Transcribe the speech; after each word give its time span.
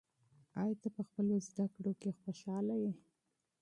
آیا 0.61 0.75
ته 0.81 0.87
په 0.95 1.01
خپلو 1.07 1.33
زده 1.47 1.65
کړو 1.73 1.91
کې 2.01 2.17
خوشحاله 2.21 2.75
یې؟ 2.83 2.91